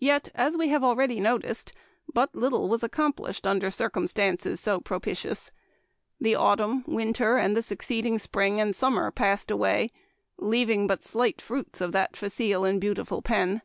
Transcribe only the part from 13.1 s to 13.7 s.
pen.